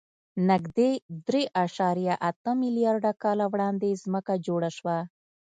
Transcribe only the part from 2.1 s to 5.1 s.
اته میلیارده کاله وړاندې ځمکه جوړه شوه.